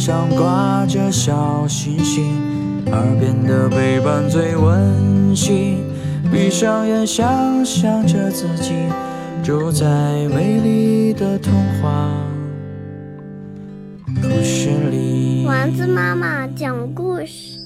[0.00, 2.34] 上挂着小星星，
[2.86, 5.84] 耳边的陪伴最温馨。
[6.32, 8.72] 闭上眼，想象着自己
[9.44, 9.84] 住在
[10.34, 11.52] 美丽的童
[11.82, 12.10] 话
[14.22, 15.44] 故事里。
[15.46, 17.58] 丸子妈妈讲故事。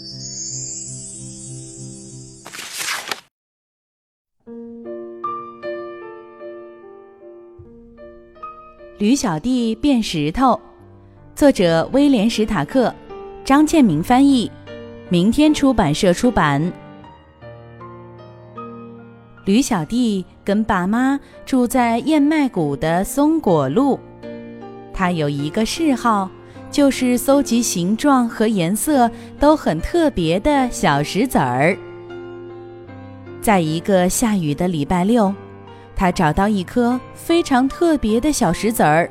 [8.99, 10.59] 驴小弟变石头，
[11.35, 12.95] 作者威廉·史塔克，
[13.45, 14.49] 张建明翻译，
[15.09, 16.73] 明天出版社出版。
[19.45, 23.99] 驴小弟跟爸妈住在燕麦谷的松果路，
[24.93, 26.31] 他有一个嗜好，
[26.71, 29.11] 就是搜集形状和颜色
[29.41, 31.77] 都很特别的小石子儿。
[33.41, 35.35] 在一个下雨的礼拜六。
[35.97, 39.09] 他找到一颗非常特别的小石子儿，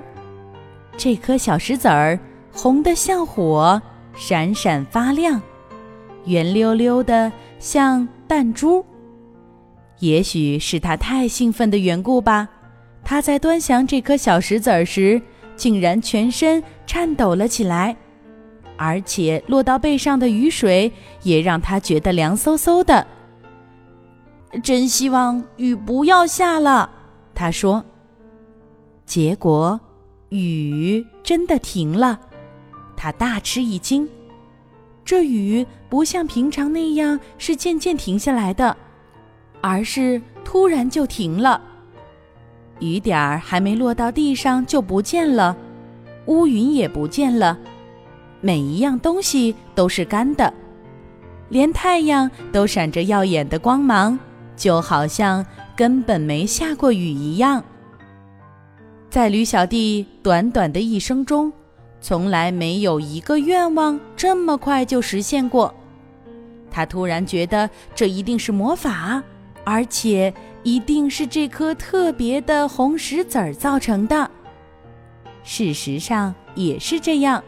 [0.96, 2.18] 这颗小石子儿
[2.52, 3.82] 红得像火，
[4.16, 5.42] 闪闪发亮，
[6.26, 8.86] 圆溜溜的像弹珠。
[10.00, 12.48] 也许是他太兴奋的缘故吧，
[13.04, 15.22] 他在端详这颗小石子儿时，
[15.56, 17.96] 竟然全身颤抖了起来，
[18.78, 20.92] 而且落到背上的雨水
[21.24, 23.06] 也让他觉得凉飕飕的。
[24.62, 26.90] 真希望雨不要下了，
[27.34, 27.84] 他说。
[29.06, 29.80] 结果，
[30.34, 32.20] 雨真的停了，
[32.98, 34.10] 他大吃一惊。
[35.06, 38.76] 这雨不像平常那样是渐渐停下来的，
[39.62, 41.62] 而是突然就停了。
[42.80, 45.56] 雨点儿还没落到地上就不见了，
[46.26, 47.60] 乌云也不见了，
[48.42, 50.52] 每一样东西都是干的，
[51.50, 54.18] 连太阳都闪着耀眼的光芒。
[54.56, 55.44] 就好像
[55.76, 57.64] 根本没下过雨一样。
[59.14, 61.54] 在驴小弟短短的一生中，
[62.02, 65.72] 从来没有一个愿望这么快就实现过。
[66.72, 69.22] 他突然觉得这一定是魔法，
[69.64, 74.32] 而且一定是这颗特别的红石子儿造成的。
[75.44, 77.44] 事实上也是这样。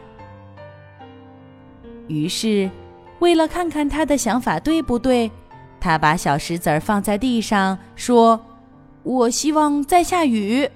[2.06, 2.70] 于是，
[3.18, 5.28] 为了看看他的想法对不对。
[5.80, 8.40] 他把小石子儿放在地上，说
[9.02, 10.70] ：“我希望在下雨。”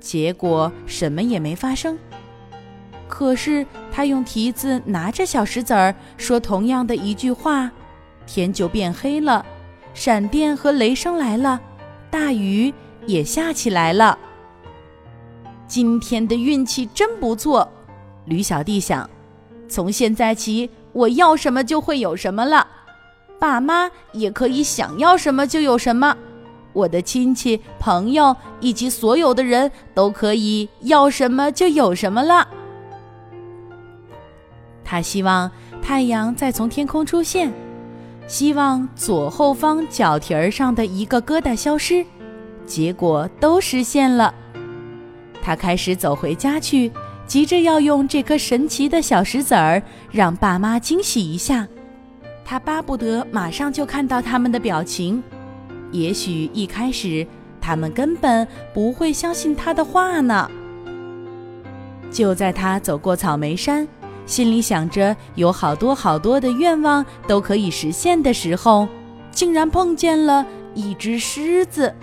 [0.00, 1.96] 结果什么也没发生。
[3.06, 7.70] 可是他用蹄子拿着小石子儿，说同样的一句话，
[8.26, 9.44] 天就变黑了，
[9.94, 11.60] 闪电和雷声来了，
[12.10, 12.72] 大雨
[13.06, 14.16] 也下起来了。
[15.66, 17.68] 今天的运气真不错，
[18.24, 19.08] 驴小弟想。
[19.68, 22.66] 从现在起，我要什么就会有什么了。
[23.38, 26.16] 爸妈也可以想要什么就有什么，
[26.72, 32.46] 我的亲戚朋友以及所有的人都可以要什么就有什么了。
[34.84, 35.50] 他希望
[35.80, 37.52] 太阳再从天空出现，
[38.26, 42.04] 希望左后方脚蹄儿上的一个疙瘩消失，
[42.66, 44.34] 结果都实现了。
[45.42, 46.90] 他开始走回家去，
[47.26, 51.66] 急着要用这颗神奇的小石子儿让爸妈惊喜一下。
[52.44, 55.22] 他巴不得马上就看到他们的表情，
[55.92, 57.26] 也许一开始
[57.60, 60.50] 他们根本不会相信他的话呢。
[62.10, 63.86] 就在他走过草莓山，
[64.26, 68.88] 心里想着有好多好多的愿望都可以实现的时候，
[69.30, 71.94] 竟然碰见了一只狮子。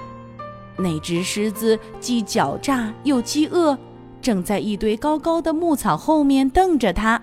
[0.78, 3.78] 那只狮子既狡诈又饥饿，
[4.22, 7.22] 正在一堆高高的牧草后面瞪着他。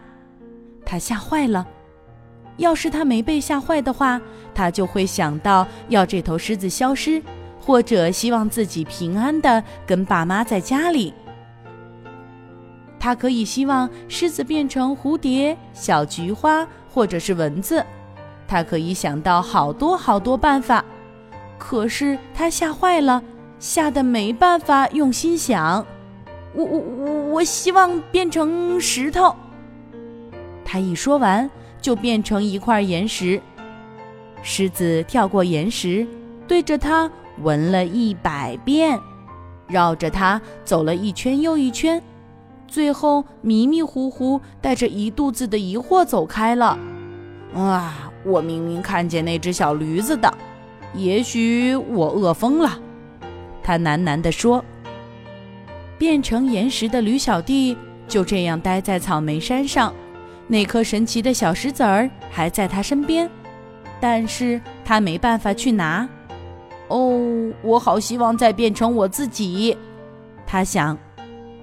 [0.85, 1.67] 他吓坏了。
[2.57, 4.21] 要是他没被吓坏的话，
[4.55, 7.23] 他就会想到要这头狮子消失，
[7.61, 11.13] 或者希望自己平安的跟爸妈在家里。
[13.01, 17.85] 他可以希望狮子变成蝴蝶、小菊花，或者是蚊子。
[18.47, 20.85] 他可以想到好多好多办法，
[21.59, 23.23] 可是他吓坏了，
[23.59, 25.85] 吓得没办法用心想。
[26.55, 29.35] 我我我我希望变成石头。
[30.65, 31.51] 他一说完。
[31.85, 33.39] 就变成一块岩石。
[34.43, 36.07] 狮子跳过岩石，
[36.49, 37.11] 对着它
[37.43, 38.99] 闻了一百遍，
[39.67, 42.03] 绕着它走了一圈又一圈，
[42.67, 46.79] 最后迷迷糊糊带着一肚子的疑惑走开了。
[47.55, 50.33] 啊，我明明看见那只小驴子的，
[50.95, 52.81] 也许我饿疯了。
[53.63, 54.65] 他喃喃地说。
[55.99, 57.77] 变成岩石的驴小弟
[58.09, 59.95] 就这样待在草莓山上。
[60.47, 63.31] 那颗神奇的小石子儿还在他身边，
[64.01, 66.09] 但是他没办法去拿。
[66.89, 69.77] 哦，我好希望再变成我自己，
[70.47, 70.97] 他想。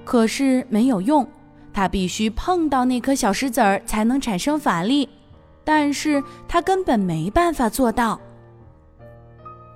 [0.03, 1.25] 可是没有用，
[1.71, 5.07] 他必须碰到那颗小石子儿才能产生法力，
[5.63, 8.19] 但是他根本没办法做到。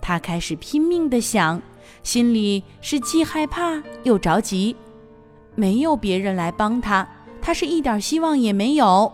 [0.02, 1.62] 他开始拼命地想，
[2.02, 4.76] 心里是既害怕又着急。
[5.54, 7.08] 没有别人来帮他，
[7.46, 9.14] 他是一点希望也没有。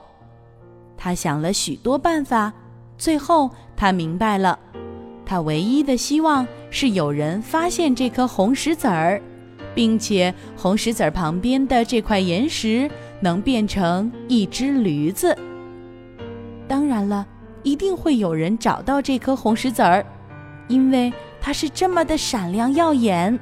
[0.95, 2.53] 他想了许多办法，
[2.97, 4.57] 最后他明白了，
[5.25, 9.21] 他唯一的希望是有人发现这颗红石子儿。
[9.73, 12.89] 并且红石子儿旁边的这块岩石
[13.21, 15.37] 能变成一只驴子。
[16.67, 17.25] 当然了，
[17.63, 20.05] 一定会有人找到这颗红石子儿，
[20.67, 23.37] 因为它是这么的闪亮耀眼。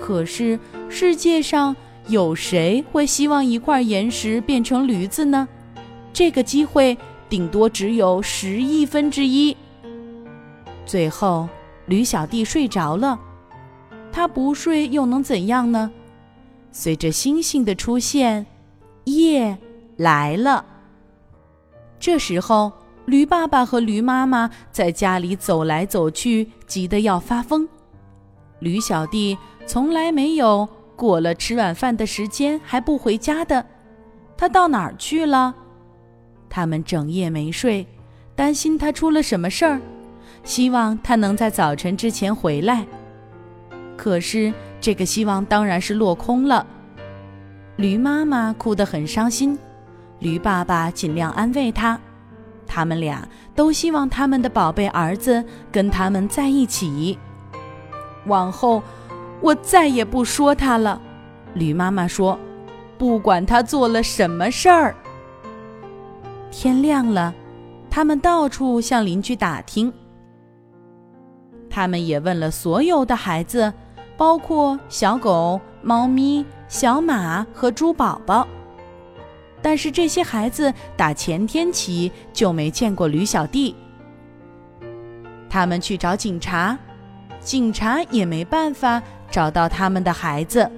[0.00, 1.74] 可是世界上
[2.08, 5.48] 有谁会希望一块岩石变成驴子呢？
[6.12, 6.96] 这个机会
[7.28, 9.56] 顶多只有十亿分之一。
[10.84, 11.48] 最后，
[11.86, 13.18] 驴小弟睡着了。
[14.12, 15.90] 他不睡又能怎样呢？
[16.72, 18.46] 随着星星的出现，
[19.04, 19.58] 夜
[19.96, 20.64] 来了。
[21.98, 22.72] 这时候，
[23.04, 27.68] 驴爸爸和驴妈妈在家里走来走去，急得要发疯。
[28.60, 29.36] 驴小弟
[29.66, 33.64] 从来没有过了吃晚饭的时间还不回家的，
[34.36, 35.54] 他到哪儿去了？
[36.48, 37.86] 他们整夜没睡，
[38.34, 39.80] 担心他出了什么事儿，
[40.42, 42.86] 希望他能在早晨之前回来。
[43.96, 46.66] 可是，这个希望当然是落空了。
[47.76, 49.58] 驴妈妈哭得很伤心，
[50.20, 51.98] 驴爸爸尽量安慰他。
[52.66, 57.18] 他们俩都希望他们的宝贝儿子跟他们在一起。
[58.26, 58.82] 往后，
[59.40, 61.00] 我再也不说他了。
[61.54, 62.38] 驴妈妈说
[62.98, 64.94] ：“不管他做了什么事儿。”
[66.50, 67.34] 天亮了，
[67.90, 69.92] 他们到处向邻居打听。
[71.68, 73.72] 他们也问了所有的孩子。
[74.18, 78.48] 包括小狗、猫咪、小马和猪宝宝，
[79.60, 83.76] 但是这些孩子打前天起就没见过驴小弟。
[85.50, 86.78] 他们去找警察，
[87.40, 90.70] 警察也没办法找到他们的孩子。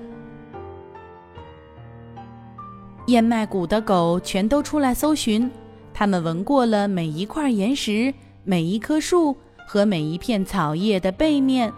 [3.07, 5.51] 燕麦谷的狗全都出来搜寻，
[5.95, 8.13] 他们闻过了每一块岩石、
[8.45, 9.37] 每一棵树
[9.67, 11.73] 和每一片草叶的背面。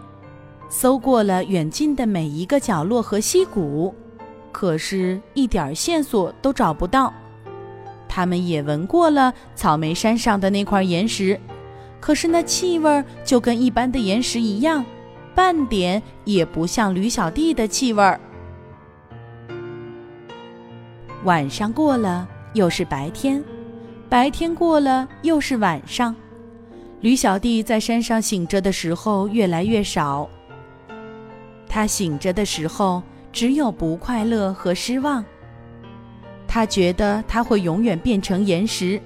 [0.69, 3.93] 搜过了远近的每一个角落和溪谷，
[4.53, 7.13] 可是一点线索都找不到。
[8.07, 11.39] 他们也闻过了草莓山上的那块岩石，
[11.99, 14.85] 可是那气味就跟一般的岩石一样，
[15.33, 18.19] 半点也不像驴小弟的气味儿。
[21.23, 23.43] 晚上过了又是白天，
[24.09, 26.15] 白天过了又是晚上，
[27.01, 30.27] 驴小弟在山上醒着的时候越来越少。
[31.67, 33.01] 他醒着的时候，
[33.31, 35.23] 只有不快乐和失望。
[36.47, 39.01] 他觉得他会永远变成岩石。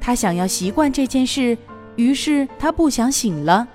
[0.00, 1.56] 他想要习惯这件事，
[1.94, 3.68] 于是他不想醒了。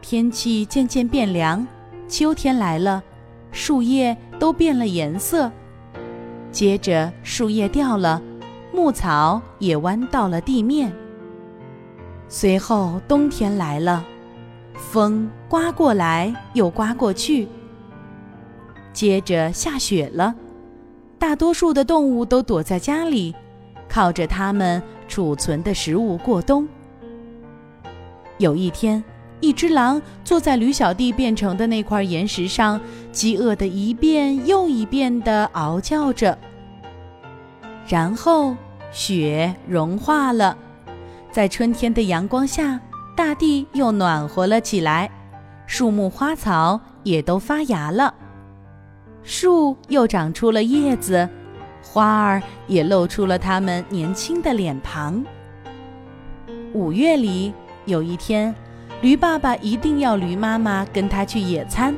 [0.00, 1.66] 天气渐渐变凉，
[2.08, 3.02] 秋天来了，
[3.52, 5.50] 树叶都变了颜色。
[6.50, 8.22] 接着树叶掉了，
[8.72, 10.92] 牧草也弯到了地面。
[12.28, 14.04] 随后冬天来了。
[14.74, 17.48] 风刮过来又刮过去，
[18.92, 20.34] 接着下雪了。
[21.18, 23.34] 大多数的动物都躲在家里，
[23.88, 26.66] 靠着它们储存的食物过冬。
[28.38, 29.02] 有一天，
[29.40, 32.80] 一只狼坐在驴小弟变成的那块岩石上，
[33.12, 36.36] 饥饿的一遍又一遍地嗷叫着。
[37.86, 38.56] 然后，
[38.90, 40.56] 雪融化了，
[41.30, 42.80] 在春天的阳光下。
[43.16, 45.10] 大地又暖和了起来，
[45.66, 48.14] 树木花草也都发芽了，
[49.24, 51.28] 树又长出了叶子，
[51.82, 55.24] 花儿也露出了它们年轻的脸庞。
[56.72, 57.52] 五月里
[57.86, 58.54] 有一天，
[59.00, 61.94] 驴爸爸一定要驴妈妈跟他去野餐。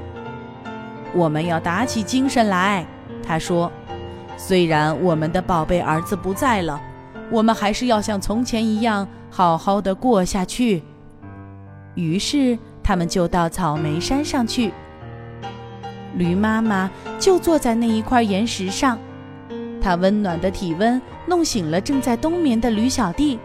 [1.14, 2.86] 我们要打起精神来，
[3.22, 3.70] 他说。
[4.36, 6.80] 虽然我们的宝贝儿子不在了，
[7.30, 10.82] 我们还是要像从前一样好好的过下去。
[11.94, 14.72] 于是，他们就到草莓山上去。
[16.16, 18.98] 驴妈妈就坐在那一块岩石上，
[19.78, 23.38] 它温暖的体温弄醒了正在冬眠的驴小弟。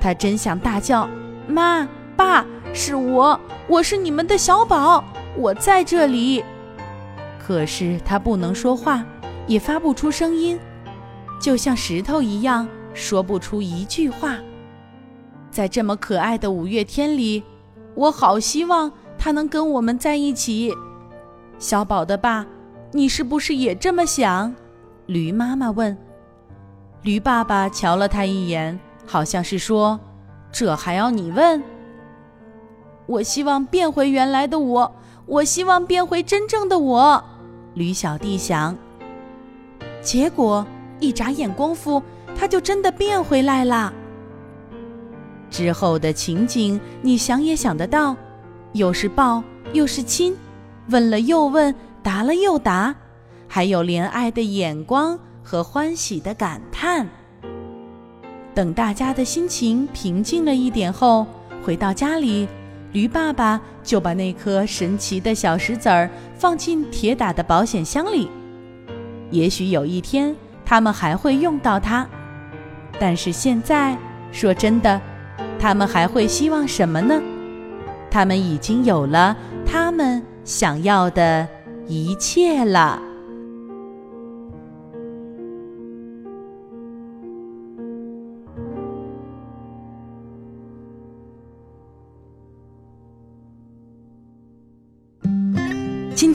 [0.00, 1.08] 他真想大叫
[1.46, 2.44] ：“妈，爸，
[2.76, 5.02] 是我，我是你们的小宝，
[5.34, 6.44] 我在这里。”
[7.40, 9.02] 可是他不能说话，
[9.46, 10.58] 也发不出声音，
[11.40, 14.36] 就像石头一样，说不出一句话。
[15.50, 17.42] 在这么可爱的五月天里。
[17.94, 20.70] 我好希望他能跟我们在一起，
[21.58, 22.44] 小宝的爸，
[22.92, 24.54] 你是不是也这么想？
[25.06, 25.96] 驴妈妈问。
[27.00, 29.98] 驴爸爸瞧了他一眼，好像是说
[30.52, 31.62] ：“这还要你问？”
[33.06, 34.92] 我希望变回原来的我，
[35.26, 37.22] 我希望变回真正的我。
[37.74, 38.76] 驴小弟想。
[40.02, 40.66] 结果
[41.00, 42.02] 一眨眼功夫，
[42.36, 43.92] 他就真的变回来了。
[45.50, 48.14] 之后的情景，你想也想得到，
[48.72, 50.36] 又是抱又是亲，
[50.90, 52.94] 问了又问，答了又答，
[53.48, 55.18] 还有怜爱的眼光。
[55.48, 57.08] 和欢喜的感叹。
[58.52, 61.24] 等大家的心情平静了一点后，
[61.62, 62.48] 回到家里，
[62.96, 68.30] 驴爸爸就把那颗神奇的小石子儿放进铁打的保险箱里。
[69.30, 70.34] 也许有一天
[70.64, 72.06] 他们还会用到它，
[72.98, 73.94] 但是现在，
[74.32, 74.98] 说真的，
[75.58, 77.20] 他们还会希望什么呢？
[78.10, 79.36] 他们已经有了
[79.66, 81.46] 他们想要的
[81.86, 83.02] 一切了。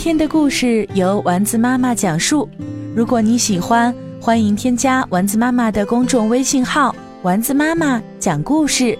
[0.03, 2.49] 天的故事由丸子妈妈讲述。
[2.95, 8.97] 如果你喜欢，欢迎添加丸子妈妈的公众微信号“丸子妈妈讲故事”。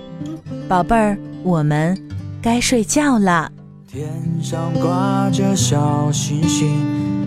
[0.70, 2.00] 宝贝儿，我们
[2.40, 3.52] 该睡觉了。
[3.88, 4.08] 天
[4.44, 6.80] 上挂着小星星，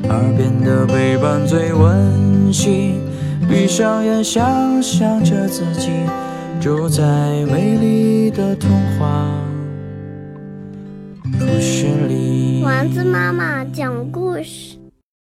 [0.08, 3.00] 耳边的陪伴最温馨。
[3.48, 5.90] 闭上眼，想象着自己
[6.60, 7.02] 住在
[7.50, 9.28] 美丽的童话。
[12.74, 14.73] 丸子妈妈讲故事。